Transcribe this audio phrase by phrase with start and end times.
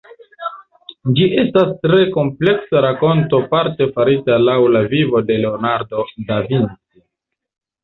[1.19, 7.07] Ĝi estas tre kompleksa rakonto parte farita laŭ la vivo de Leonardo da Vinci.